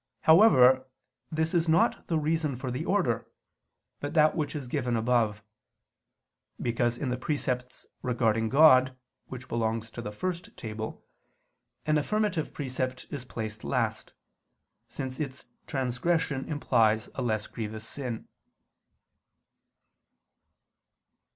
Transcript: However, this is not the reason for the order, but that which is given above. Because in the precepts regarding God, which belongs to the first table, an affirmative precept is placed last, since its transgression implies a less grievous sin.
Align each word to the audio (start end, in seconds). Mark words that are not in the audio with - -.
However, 0.21 0.87
this 1.31 1.53
is 1.53 1.69
not 1.69 2.07
the 2.07 2.17
reason 2.17 2.55
for 2.55 2.71
the 2.71 2.85
order, 2.85 3.27
but 3.99 4.15
that 4.15 4.35
which 4.35 4.55
is 4.55 4.67
given 4.67 4.95
above. 4.97 5.43
Because 6.59 6.97
in 6.97 7.09
the 7.09 7.17
precepts 7.19 7.85
regarding 8.01 8.49
God, 8.49 8.97
which 9.27 9.47
belongs 9.47 9.91
to 9.91 10.01
the 10.01 10.11
first 10.11 10.57
table, 10.57 11.05
an 11.85 11.99
affirmative 11.99 12.51
precept 12.51 13.05
is 13.11 13.25
placed 13.25 13.63
last, 13.63 14.13
since 14.89 15.19
its 15.19 15.45
transgression 15.67 16.49
implies 16.51 17.07
a 17.13 17.21
less 17.21 17.45
grievous 17.45 17.87
sin. 17.87 18.27